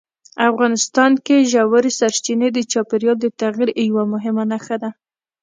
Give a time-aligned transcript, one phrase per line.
[0.49, 4.89] افغانستان کې ژورې سرچینې د چاپېریال د تغیر یوه مهمه نښه ده.